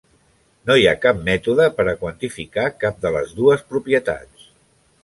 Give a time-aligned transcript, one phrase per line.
[0.69, 4.53] No hi ha cap mètode per a quantificar cap de les dues propietats.